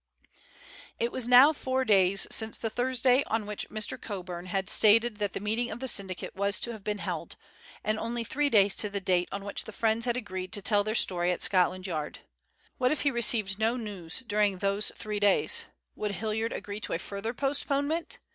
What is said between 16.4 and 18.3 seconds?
agree to a further postponement?